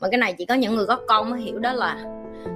[0.00, 1.96] mà cái này chỉ có những người có con mới hiểu đó là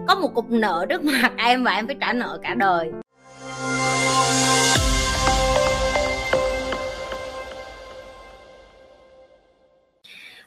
[0.08, 2.92] có một cục nợ trước mặt em và em phải trả nợ cả đời.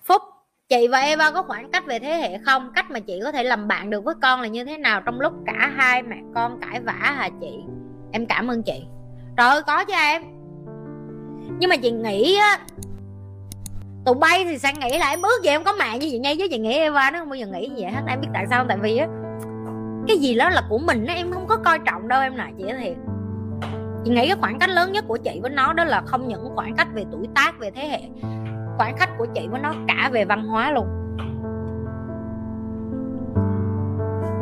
[0.04, 0.22] Phúc,
[0.70, 2.72] chị và Eva có khoảng cách về thế hệ không?
[2.76, 5.20] Cách mà chị có thể làm bạn được với con là như thế nào trong
[5.20, 7.60] lúc cả hai mẹ con cãi vã hả chị?
[8.12, 8.84] Em cảm ơn chị.
[9.38, 10.24] Trời ơi, có chứ em.
[11.60, 12.60] Nhưng mà chị nghĩ á
[14.06, 16.38] tụi bay thì sẽ nghĩ là em ước gì em có mẹ như vậy ngay
[16.38, 18.46] chứ chị nghĩ Eva nó không bao giờ nghĩ gì vậy hết, em biết tại
[18.50, 18.68] sao không?
[18.68, 19.08] tại vì á,
[20.08, 22.46] cái gì đó là của mình á, em không có coi trọng đâu, em nè
[22.58, 22.96] chị nói thiệt
[24.06, 26.50] chị nghĩ cái khoảng cách lớn nhất của chị với nó đó là không những
[26.56, 28.00] khoảng cách về tuổi tác, về thế hệ,
[28.78, 30.86] khoảng cách của chị với nó cả về văn hóa luôn.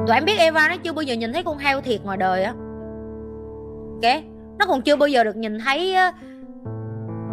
[0.08, 2.44] Tụi em biết Eva nó chưa bao giờ nhìn thấy con heo thiệt ngoài đời
[2.44, 2.54] á.
[3.94, 4.24] Ok?
[4.60, 5.96] Nó còn chưa bao giờ được nhìn thấy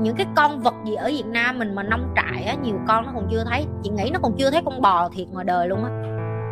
[0.02, 3.06] những cái con vật gì ở Việt Nam mình mà nông trại á, nhiều con
[3.06, 3.66] nó còn chưa thấy.
[3.82, 5.90] Chị nghĩ nó còn chưa thấy con bò thiệt ngoài đời luôn á.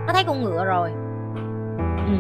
[0.06, 0.90] Nó thấy con ngựa rồi.
[2.06, 2.14] Ừ.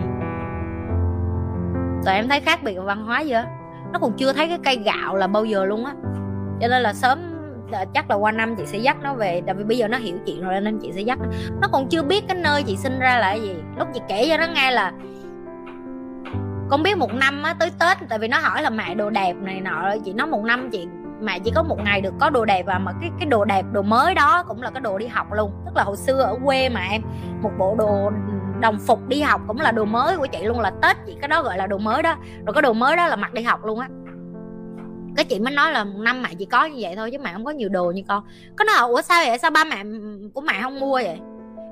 [2.04, 3.46] tụi em thấy khác biệt văn hóa gì á?
[3.92, 5.92] Nó còn chưa thấy cái cây gạo là bao giờ luôn á.
[6.60, 7.18] Cho nên là sớm
[7.94, 9.42] chắc là qua năm chị sẽ dắt nó về.
[9.46, 11.18] Tại vì bây giờ nó hiểu chuyện rồi nên chị sẽ dắt
[11.62, 13.56] nó còn chưa biết cái nơi chị sinh ra là cái gì.
[13.78, 14.92] Lúc chị kể cho nó nghe là
[16.70, 19.36] con biết một năm á, tới tết, tại vì nó hỏi là mẹ đồ đẹp
[19.36, 19.94] này nọ.
[20.04, 20.88] Chị nói một năm chị
[21.20, 23.64] mà chỉ có một ngày được có đồ đẹp và mà cái cái đồ đẹp
[23.72, 25.52] đồ mới đó cũng là cái đồ đi học luôn.
[25.66, 27.02] Tức là hồi xưa ở quê mà em,
[27.42, 28.10] một bộ đồ
[28.60, 31.28] đồng phục đi học cũng là đồ mới của chị luôn, là tết chị cái
[31.28, 32.16] đó gọi là đồ mới đó.
[32.46, 33.88] Rồi cái đồ mới đó là mặc đi học luôn á.
[35.16, 37.32] Cái chị mới nói là một năm mẹ chỉ có như vậy thôi chứ mẹ
[37.32, 38.24] không có nhiều đồ như con.
[38.56, 39.38] Có nói ủa sao vậy?
[39.38, 39.84] Sao ba mẹ
[40.34, 41.18] của mẹ không mua vậy?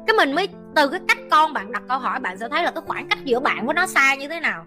[0.07, 2.71] Cái mình mới, từ cái cách con bạn đặt câu hỏi, bạn sẽ thấy là
[2.71, 4.65] cái khoảng cách giữa bạn với nó xa như thế nào.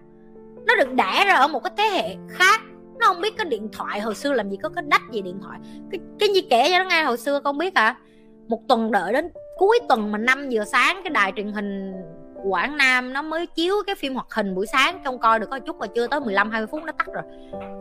[0.66, 2.60] Nó được đẻ ra ở một cái thế hệ khác
[3.00, 5.38] nó không biết có điện thoại, hồi xưa làm gì có cái đách gì điện
[5.42, 5.58] thoại
[5.90, 7.96] cái cái gì kể cho nó nghe, hồi xưa con biết hả
[8.48, 11.92] một tuần đợi đến cuối tuần mà 5 giờ sáng, cái đài truyền hình
[12.44, 15.58] Quảng Nam nó mới chiếu cái phim hoạt hình buổi sáng trong coi được có
[15.58, 17.22] chút mà chưa tới 15 20 phút nó tắt rồi.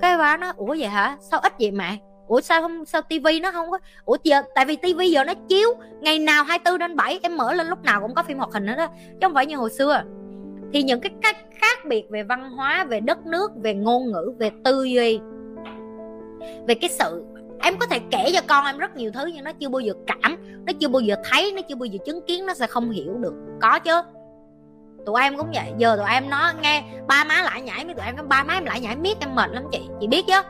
[0.01, 1.17] Cái ba nó, ủa vậy hả?
[1.31, 1.97] Sao ít vậy mẹ?
[2.27, 5.33] Ủa sao không, sao tivi nó không có Ủa giờ tại vì tivi giờ nó
[5.49, 5.69] chiếu
[6.01, 8.65] ngày nào 24 đến 7 em mở lên lúc nào cũng có phim hoạt hình
[8.65, 10.03] nữa đó chứ không phải như hồi xưa.
[10.73, 14.33] Thì những cái cách khác biệt về văn hóa, về đất nước, về ngôn ngữ,
[14.39, 15.19] về tư duy
[16.67, 17.23] về cái sự
[17.61, 19.93] em có thể kể cho con em rất nhiều thứ nhưng nó chưa bao giờ
[20.07, 22.91] cảm nó chưa bao giờ thấy nó chưa bao giờ chứng kiến nó sẽ không
[22.91, 23.33] hiểu được.
[23.61, 24.01] Có chứ.
[25.05, 25.73] Tụi em cũng vậy.
[25.77, 28.65] Giờ tụi em nó nghe ba má lại nhảy với tụi em ba má em
[28.65, 29.81] lại nhảy miết em mệt lắm chị.
[30.01, 30.41] Chị biết chứ?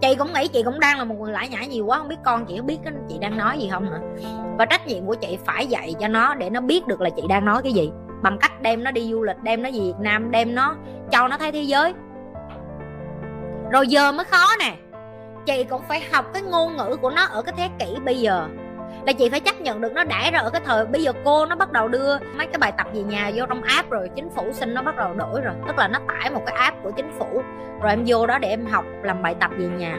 [0.00, 2.16] Chị cũng nghĩ chị cũng đang là một người lại nhảy nhiều quá không biết
[2.24, 2.78] con chị có biết
[3.08, 4.00] chị đang nói gì không nữa
[4.58, 7.22] và trách nhiệm của chị phải dạy cho nó để nó biết được là chị
[7.28, 7.90] đang nói cái gì
[8.22, 10.74] bằng cách đem nó đi du lịch, đem nó về việt nam, đem nó,
[11.12, 11.94] cho nó thấy thế giới.
[13.70, 14.76] Rồi giờ mới khó nè.
[15.46, 18.48] Chị cũng phải học cái ngôn ngữ của nó ở cái thế kỷ bây giờ.
[19.06, 21.46] Là chị phải chấp nhận được nó đã ra ở cái thời bây giờ cô
[21.46, 24.30] nó bắt đầu đưa mấy cái bài tập về nhà vô trong app rồi chính
[24.30, 25.54] phủ xin nó bắt đầu đổi rồi.
[25.66, 27.42] Tức là nó tải một cái app của chính phủ.
[27.82, 29.96] Rồi em vô đó để em học làm bài tập về nhà.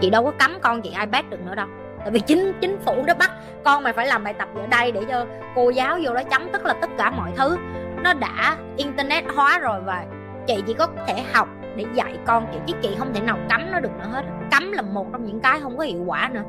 [0.00, 1.66] Chị đâu có cấm con chị ipad được nữa đâu
[2.00, 3.30] tại vì chính chính phủ đó bắt
[3.64, 6.48] con mày phải làm bài tập ở đây để cho cô giáo vô đó chấm
[6.52, 7.56] tức là tất cả mọi thứ.
[8.02, 10.04] Nó đã internet hóa rồi và
[10.46, 13.70] chị chỉ có thể học để dạy con chị chứ chị không thể nào cấm
[13.72, 14.24] nó được nữa hết.
[14.50, 16.42] Cấm là một trong những cái không có hiệu quả nữa.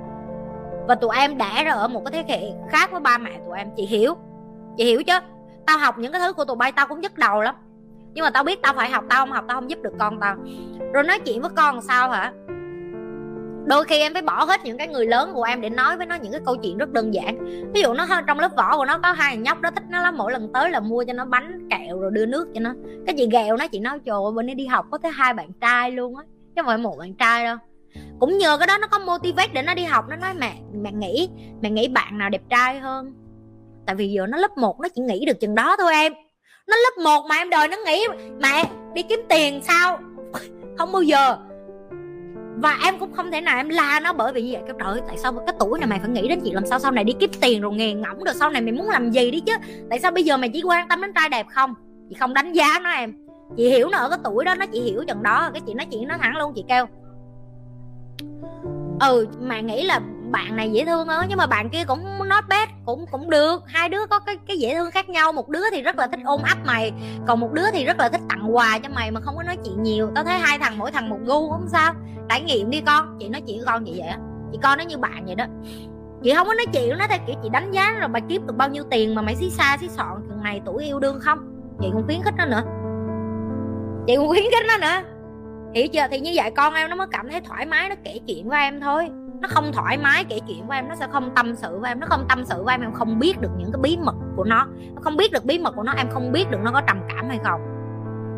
[0.87, 3.57] Và tụi em đã ra ở một cái thế hệ khác với ba mẹ tụi
[3.57, 4.15] em, chị hiểu.
[4.77, 5.13] Chị hiểu chứ?
[5.65, 7.55] Tao học những cái thứ của tụi bay tao cũng nhức đầu lắm.
[8.13, 10.19] Nhưng mà tao biết tao phải học, tao không học tao không giúp được con
[10.19, 10.35] tao.
[10.93, 12.33] Rồi nói chuyện với con sao hả?
[13.65, 16.05] Đôi khi em phải bỏ hết những cái người lớn của em để nói với
[16.05, 17.37] nó những cái câu chuyện rất đơn giản.
[17.73, 20.17] Ví dụ nó trong lớp vỏ của nó có hai nhóc đó, thích nó lắm.
[20.17, 22.73] Mỗi lần tới là mua cho nó bánh kẹo rồi đưa nước cho nó.
[23.05, 25.33] Cái chị ghẹo nó, chị nói, trời ơi, bên đây đi học có tới hai
[25.33, 26.23] bạn trai luôn á.
[26.55, 27.57] Chứ không phải một bạn trai đâu.
[28.19, 30.05] Cũng nhờ cái đó nó có motivate để nó đi học.
[30.09, 31.29] Nó nói, mẹ mẹ nghĩ
[31.61, 33.13] mẹ nghĩ bạn nào đẹp trai hơn?
[33.85, 36.13] Tại vì giờ nó lớp 1 nó chỉ nghĩ được chừng đó thôi em.
[36.67, 38.05] Nó lớp 1 mà em đời nó nghĩ,
[38.39, 39.99] mẹ, đi kiếm tiền sao?
[40.77, 41.37] Không bao giờ
[42.61, 45.01] và em cũng không thể nào em la nó bởi vì như vậy cái trời
[45.07, 47.13] tại sao cái tuổi này mày phải nghĩ đến chuyện làm sao sau này đi
[47.19, 49.53] kiếm tiền rồi nghề ngỗng rồi sau này mày muốn làm gì đi chứ?
[49.89, 51.75] Tại sao bây giờ mày chỉ quan tâm đến trai đẹp không?
[52.09, 53.13] Chị không đánh giá nó em.
[53.57, 55.49] Chị hiểu nó ở cái tuổi đó, nó chị hiểu chừng đó.
[55.53, 56.85] Cái chị nói chuyện nó thẳng luôn, chị kêu.
[58.99, 62.41] Ừ mà nghĩ là bạn này dễ thương hơn, nhưng mà bạn kia cũng nói
[62.49, 63.63] bad, cũng cũng được.
[63.67, 65.31] Hai đứa có cái cái dễ thương khác nhau.
[65.31, 66.93] Một đứa thì rất là thích ôm ấp mày,
[67.27, 69.57] còn một đứa thì rất là thích tặng quà cho mày mà không có nói
[69.65, 70.11] chuyện nhiều.
[70.15, 71.93] Tao thấy hai thằng mỗi thằng một gu, không sao.
[72.29, 73.17] Trải nghiệm đi con.
[73.19, 74.13] Chị nói chuyện với con vậy vậy
[74.51, 75.45] chị con nó như bạn vậy đó.
[76.23, 78.53] Chị không có nói chuyện nó theo kiểu chị đánh giá rồi mày kiếm được
[78.57, 81.39] bao nhiêu tiền mà mày xí xa xí sọn thằng này tuổi yêu đương không?
[81.81, 82.63] Chị cũng khuyến khích nó nữa.
[84.07, 85.07] Chị cũng khuyến khích nó nữa.
[85.75, 86.07] Hiểu chưa?
[86.11, 88.61] Thì như vậy con em nó mới cảm thấy thoải mái, nó kể chuyện với
[88.61, 89.09] em thôi
[89.41, 91.99] nó không thoải mái kể chuyện với em, nó sẽ không tâm sự với em,
[91.99, 94.43] nó không tâm sự với em em không biết được những cái bí mật của
[94.43, 94.67] nó.
[94.95, 97.01] Nó không biết được bí mật của nó, em không biết được nó có trầm
[97.09, 97.61] cảm hay không.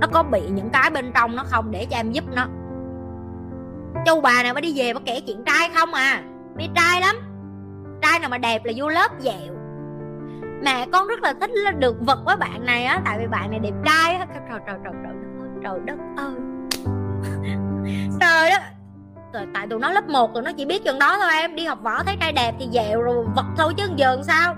[0.02, 2.48] Nó có bị những cái bên trong nó không để cho em giúp nó.
[4.06, 6.24] Châu bà nào mới đi về mà kể chuyện trai không à?
[6.58, 7.16] Mê trai lắm.
[8.02, 9.54] Trai nào mà đẹp là vô lớp dẹo.
[10.64, 13.60] Mẹ con rất là thích được vật với bạn này á, tại vì bạn này
[13.60, 14.26] đẹp trai á.
[14.50, 15.14] Trời trời trời trời
[15.64, 16.34] trời đất ơi.
[18.20, 18.83] Trời đất
[19.34, 21.56] rồi tại tụi nó lớp 1 tụi nó chỉ biết chừng đó thôi em.
[21.56, 24.56] Đi học võ thấy trai đẹp thì dẹo rồi vật thôi chứ giờ sao.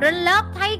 [0.00, 0.78] Lên lớp thấy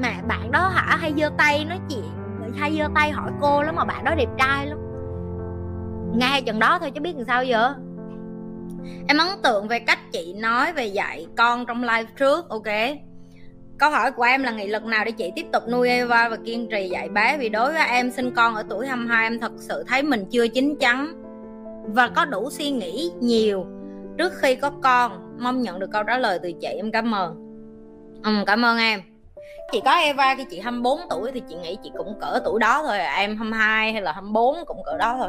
[0.00, 2.10] mẹ bạn đó hả, hay giơ tay nói chuyện.
[2.56, 4.78] Hay giơ tay hỏi cô lắm mà bạn đó đẹp trai lắm.
[6.16, 7.74] Nghe chừng đó thôi chứ biết làm sao giờ.
[9.08, 12.68] Em ấn tượng về cách chị nói về dạy con trong live trước, ok?
[13.78, 16.36] Câu hỏi của em là nghị lực nào để chị tiếp tục nuôi Eva và
[16.44, 17.36] kiên trì dạy bé?
[17.38, 20.48] Vì đối với em, sinh con ở tuổi 22, em thật sự thấy mình chưa
[20.48, 21.23] chín chắn
[21.86, 23.66] và có đủ suy nghĩ nhiều.
[24.18, 26.68] Trước khi có con mong nhận được câu trả lời từ chị.
[26.68, 27.34] Em cảm ơn.
[28.24, 29.00] Ừ, cảm ơn em.
[29.72, 32.82] Chị có Eva khi chị 24 tuổi thì chị nghĩ chị cũng cỡ tuổi đó
[32.82, 33.14] thôi à.
[33.14, 35.28] em 22 hay là 24 cũng cỡ đó thôi.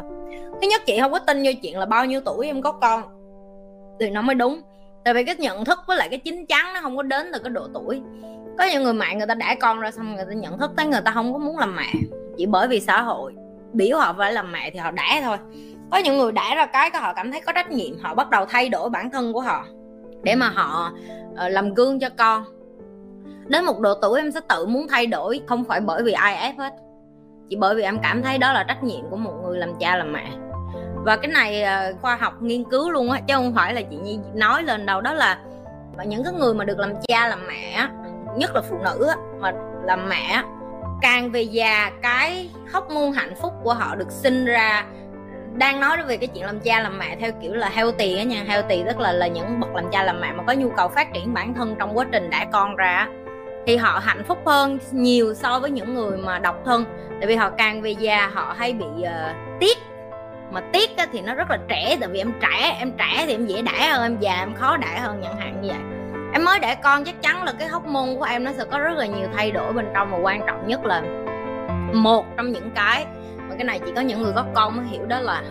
[0.62, 3.02] Thứ nhất chị không có tin vô chuyện là bao nhiêu tuổi em có con.
[4.00, 4.60] Thì nó mới đúng.
[5.04, 7.38] Tại vì cái nhận thức với lại cái chín chắn nó không có đến từ
[7.38, 8.02] cái độ tuổi.
[8.58, 10.86] Có những người mẹ người ta đã con ra xong người ta nhận thức tới
[10.86, 11.92] người ta không có muốn làm mẹ.
[12.36, 13.34] Chỉ bởi vì xã hội
[13.72, 15.36] biểu họ phải làm mẹ thì họ đã thôi
[15.90, 18.46] có những người đã ra cái họ cảm thấy có trách nhiệm, họ bắt đầu
[18.46, 19.66] thay đổi bản thân của họ
[20.22, 20.92] để mà họ
[21.36, 22.44] ờ, làm gương cho con.
[23.46, 26.36] Đến một độ tuổi em sẽ tự muốn thay đổi, không phải bởi vì ai
[26.36, 26.72] ép hết,
[27.48, 29.96] chỉ bởi vì em cảm thấy đó là trách nhiệm của một người làm cha
[29.96, 30.30] làm mẹ.
[31.04, 33.96] Và cái này ờ, khoa học nghiên cứu luôn á, chứ không phải là chị
[33.96, 35.38] nhi nói lên đâu, đó là
[36.06, 37.88] những cái người mà được làm cha làm mẹ
[38.36, 39.10] nhất là phụ nữ
[39.40, 39.52] mà
[39.84, 40.42] làm mẹ
[41.02, 44.84] càng về già, cái hóc môn hạnh phúc của họ được sinh ra
[45.56, 48.44] đang nói về cái chuyện làm cha làm mẹ theo kiểu là healthy á nha.
[48.46, 51.12] Healthy tức là là những bậc làm cha làm mẹ mà có nhu cầu phát
[51.12, 53.08] triển bản thân trong quá trình đã con ra
[53.66, 56.84] thì họ hạnh phúc hơn nhiều so với những người mà độc thân.
[57.20, 59.08] Tại vì họ càng về già họ hay bị uh,
[59.60, 59.78] tiếc.
[60.50, 63.34] Mà tiếc á, thì nó rất là trẻ tại vì em trẻ em trẻ thì
[63.34, 65.78] em dễ đẻ hơn em già em khó đẻ hơn nhận hạn như vậy.
[66.32, 68.78] Em mới đẻ con chắc chắn là cái hóc môn của em nó sẽ có
[68.78, 71.02] rất là nhiều thay đổi bên trong và quan trọng nhất là
[71.92, 73.06] một trong những cái
[73.48, 75.42] mà cái này chỉ có những người có con mới hiểu đó là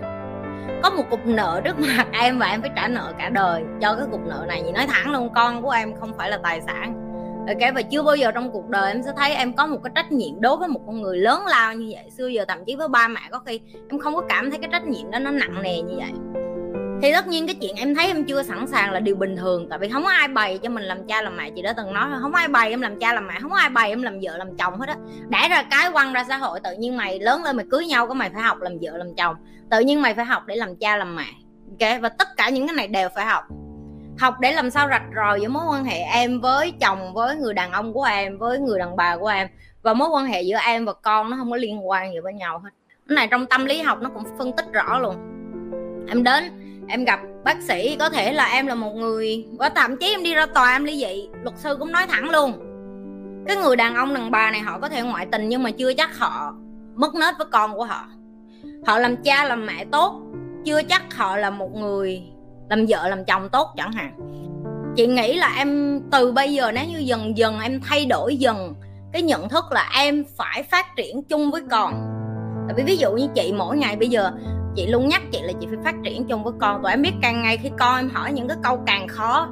[0.84, 3.64] có một cục nợ trước mặt em và em phải trả nợ cả đời.
[3.82, 6.38] Cho cái cục nợ này chị nói thẳng luôn, con của em không phải là
[6.44, 7.02] tài sản.
[7.48, 9.92] Ok và chưa bao giờ trong cuộc đời em sẽ thấy em có một cái
[9.96, 12.10] trách nhiệm đối với một con người lớn lao như vậy.
[12.18, 13.60] Xưa giờ thậm chí với ba mẹ có khi
[13.90, 16.12] em không có cảm thấy cái trách nhiệm đó nó nặng nề như vậy
[17.02, 19.70] thì tất nhiên cái chuyện em thấy em chưa sẵn sàng là điều bình thường,
[19.70, 21.94] tại vì không có ai bày cho mình làm cha làm mẹ, chị đã từng
[21.94, 24.20] nói không ai bày em làm cha làm mẹ, không có ai bày em làm
[24.22, 24.96] vợ làm chồng hết á.
[25.30, 28.08] Đã ra cái quăng ra xã hội, tự nhiên mày lớn lên mày cưới nhau
[28.08, 29.36] có mày phải học làm vợ làm chồng,
[29.72, 31.28] tự nhiên mày phải học để làm cha làm mẹ,
[31.70, 32.02] ok?
[32.02, 33.44] Và tất cả những cái này đều phải học.
[34.20, 37.54] Học để làm sao rạch ròi giữa mối quan hệ em với chồng, với người
[37.54, 39.48] đàn ông của em, với người đàn bà của em.
[39.82, 42.34] Và mối quan hệ giữa em và con nó không có liên quan gì với
[42.34, 42.70] nhau hết.
[43.10, 45.16] Cái này trong tâm lý học nó cũng phân tích rõ luôn.
[46.08, 46.44] Em đến
[46.88, 50.24] em gặp bác sĩ, có thể là em là một người và thậm chí, em
[50.24, 51.30] đi ra tòa em ly dị.
[51.44, 52.52] Luật sư cũng nói thẳng luôn.
[53.48, 55.94] Cái người đàn ông đàn bà này họ có thể ngoại tình nhưng mà chưa
[55.94, 56.56] chắc họ
[56.96, 58.08] mất nết với con của họ.
[58.88, 60.22] Họ làm cha làm mẹ tốt,
[60.66, 62.22] chưa chắc họ là một người
[62.70, 64.14] làm vợ làm chồng tốt chẳng hạn.
[64.96, 68.74] Chị nghĩ là em từ bây giờ nếu như dần dần em thay đổi dần,
[69.14, 71.94] cái nhận thức là em phải phát triển chung với con.
[72.68, 74.32] Tại vì ví dụ như chị mỗi ngày bây giờ
[74.76, 76.84] chị luôn nhắc chị là chị phải phát triển chung với con.
[76.84, 79.50] Tụi em biết càng ngày khi con em hỏi những cái câu càng khó.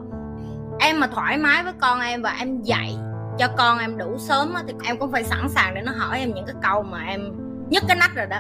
[0.79, 2.95] Em mà thoải mái với con em và em dạy
[3.39, 6.33] cho con em đủ sớm thì em cũng phải sẵn sàng để nó hỏi em
[6.33, 7.31] những cái câu mà em
[7.69, 8.39] nhất cái nách rồi đó.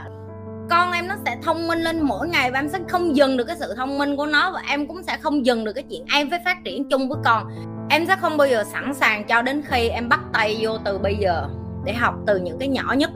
[0.69, 3.43] Con em nó sẽ thông minh lên mỗi ngày và em sẽ không dừng được
[3.43, 6.05] cái sự thông minh của nó và em cũng sẽ không dừng được cái chuyện
[6.13, 7.47] em phải phát triển chung với con.
[7.89, 10.97] Em sẽ không bao giờ sẵn sàng cho đến khi em bắt tay vô từ
[10.97, 11.47] bây giờ
[11.85, 13.09] để học từ những cái nhỏ nhất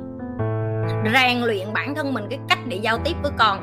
[1.13, 3.59] rèn luyện bản thân mình cái cách để giao tiếp với con.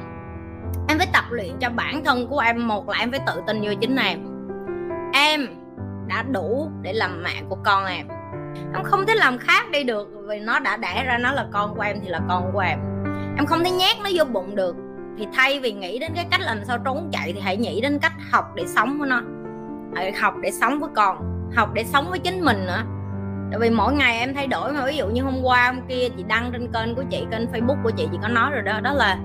[0.88, 2.68] Em phải tập luyện cho bản thân của em.
[2.68, 4.18] Một là em phải tự tin như chính em.
[5.12, 5.46] Em
[6.06, 8.08] đã đủ để làm mẹ của con em.
[8.74, 11.74] Em không thể làm khác đi được vì nó đã đẻ ra nó là con
[11.74, 12.78] của em thì là con của em.
[13.36, 14.76] Em không thể nhét nó vô bụng được.
[15.18, 17.98] Thì thay vì nghĩ đến cái cách làm sao trốn chạy thì hãy nghĩ đến
[17.98, 19.22] cách học để sống với nó.
[19.94, 21.16] Hãy học để sống với con,
[21.56, 22.82] học để sống với chính mình nữa
[23.54, 26.08] tại vì mỗi ngày em thay đổi mà, ví dụ như hôm qua, hôm kia
[26.16, 28.80] chị đăng trên kênh của chị, kênh facebook của chị chị có nói rồi đó
[28.80, 29.18] đó là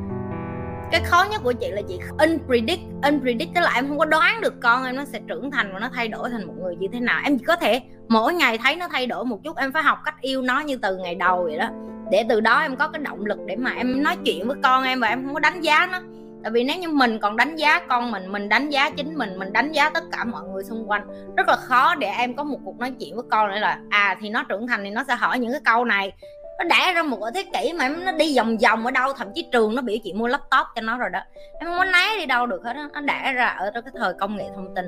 [0.91, 4.41] cái khó nhất của chị là chị unpredict unpredict, tức là em không có đoán
[4.41, 6.87] được con em nó sẽ trưởng thành và nó thay đổi thành một người như
[6.93, 7.21] thế nào.
[7.23, 9.97] Em chỉ có thể mỗi ngày thấy nó thay đổi một chút, em phải học
[10.05, 11.69] cách yêu nó như từ ngày đầu vậy đó.
[12.11, 14.83] Để từ đó em có cái động lực để mà em nói chuyện với con
[14.83, 15.99] em và em không có đánh giá nó
[16.43, 19.39] tại vì nếu như mình còn đánh giá con mình mình đánh giá chính mình
[19.39, 22.43] mình đánh giá tất cả mọi người xung quanh, rất là khó để em có
[22.43, 25.03] một cuộc nói chuyện với con nữa là à thì nó trưởng thành thì nó
[25.07, 26.11] sẽ hỏi những cái câu này.
[26.57, 29.27] Nó đẻ ra một cái thế kỷ mà nó đi vòng vòng ở đâu, thậm
[29.35, 31.19] chí trường nó biểu chị mua laptop cho nó rồi đó.
[31.59, 32.89] Em không có né đi đâu được hết đó.
[32.93, 34.85] nó đẻ ra ở cái thời công nghệ thông tin.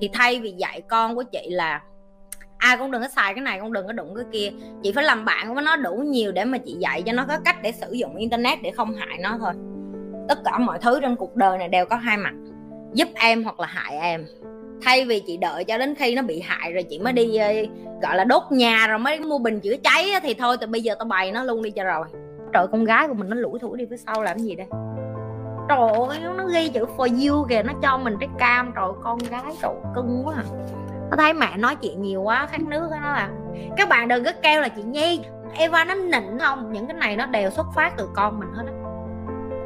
[0.00, 1.82] Thì thay vì dạy con của chị là à,
[2.58, 4.50] ai cũng đừng có xài cái này cũng đừng có đụng cái kia.
[4.82, 7.38] Chị phải làm bạn với nó đủ nhiều để mà chị dạy cho nó có
[7.44, 9.52] cách để sử dụng internet để không hại nó thôi
[10.28, 12.34] tất cả mọi thứ trên cuộc đời này đều có hai mặt,
[12.92, 14.26] giúp em hoặc là hại em.
[14.84, 17.52] Thay vì chị đợi cho đến khi nó bị hại rồi chị mới đi ờ,
[18.02, 20.94] gọi là đốt nhà rồi mới mua bình chữa cháy thì thôi từ bây giờ
[20.98, 22.06] tao bày nó luôn đi cho rồi.
[22.52, 24.66] Trời, con gái của mình nó lủi thủi đi phía sau làm gì đây?
[25.68, 28.72] Trời ơi, nó ghi chữ for you kìa, nó cho mình cái cam.
[28.76, 30.44] Trời, con gái trời cưng quá à.
[31.10, 33.30] Nó thấy mẹ nói chuyện nhiều quá, khát nước đó là,
[33.76, 35.20] các bạn đừng có kêu là chị nhi.
[35.54, 36.72] Eva nó nịnh không?
[36.72, 38.72] Những cái này nó đều xuất phát từ con mình hết á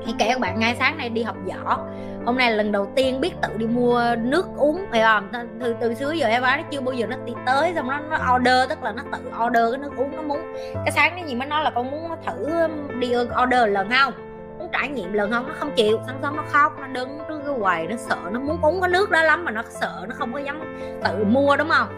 [0.07, 1.79] hay kể các bạn, ngay sáng nay đi học võ.
[2.27, 5.29] Hôm nay là lần đầu tiên biết tự đi mua nước uống phải không?
[5.61, 8.37] Từ từ xưa giờ em nó chưa bao giờ nó đi tới, xong nó nó
[8.37, 10.39] order, tức là nó tự order cái nước uống nó muốn.
[10.75, 14.13] Cái sáng nó gì mới nói là con muốn thử um, đi order lần không?
[14.59, 15.49] Muốn trải nghiệm lần không?
[15.49, 18.41] Nó không chịu, sáng sớm nó khóc, nó đứng trước cái quầy, nó sợ, nó
[18.41, 20.61] muốn uống cái nước đó lắm mà nó sợ, nó không có dám
[21.05, 21.89] tự mua, đúng không?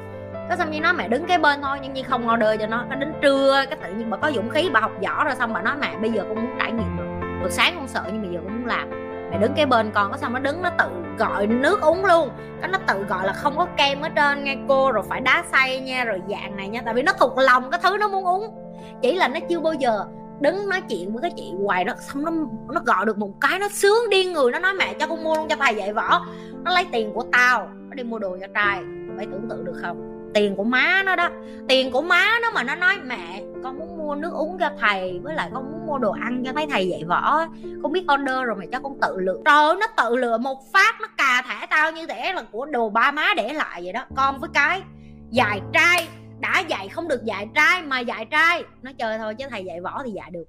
[0.49, 2.85] Cái xong như nó mẹ đứng cái bên thôi, nhưng như không order cho nó.
[2.91, 5.53] Cái đến trưa, cái tự nhiên bà có dũng khí, bà học võ rồi, xong
[5.53, 7.08] bà nói mẹ, bây giờ con muốn trải nghiệm rồi
[7.41, 8.91] buổi sáng con sợ nhưng mà giờ con muốn làm.
[9.31, 12.31] Mẹ đứng cái bên con, có xong nó đứng, nó tự gọi nước uống luôn.
[12.61, 15.45] Cái nó tự gọi là không có kem ở trên nghe cô, rồi phải đá
[15.53, 16.83] xay nha, rồi dạng này nha.
[16.85, 18.55] Tại vì nó thuộc lòng cái thứ nó muốn uống.
[19.03, 20.05] Chỉ là nó chưa bao giờ
[20.41, 22.31] đứng nói chuyện với cái chị hoài đó, xong nó
[22.75, 25.35] nó gọi được một cái, nó sướng điên người nó nói, mẹ cho con mua
[25.35, 26.27] luôn cho thầy dạy võ.
[26.65, 28.81] Nó lấy tiền của tao, nó đi mua đồ cho trai.
[29.17, 30.31] Phải tưởng tượng được không?
[30.35, 31.29] Tiền của má nó đó.
[31.69, 35.21] Tiền của má nó mà nó nói, mẹ, con muốn mua nước uống cho thầy,
[35.23, 37.47] với lại con muốn mua đồ ăn cho mấy thầy dạy võ
[37.83, 39.37] con biết order rồi mà cho con tự lựa.
[39.45, 42.67] Trời ơi, nó tự lựa một phát, nó cà thẻ tao như thế là của
[42.67, 44.05] đồ ba má để lại vậy đó.
[44.17, 44.83] Con với cái,
[45.31, 46.09] dạy trai,
[46.41, 48.65] đã dạy không được dạy trai mà dạy trai.
[48.83, 50.45] Nó chơi thôi chứ thầy dạy võ thì dạy được.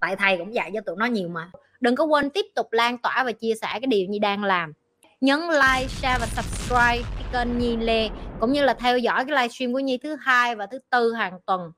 [0.00, 1.50] Tại thầy cũng dạy cho tụi nó nhiều mà.
[1.80, 4.72] Đừng có quên tiếp tục lan tỏa và chia sẻ cái điều như đang làm.
[5.20, 8.08] Nhấn like, share và subscribe cái kênh Nhi Lê,
[8.40, 11.38] cũng như là theo dõi cái livestream của Nhi thứ hai và thứ tư hàng
[11.46, 11.72] tuần.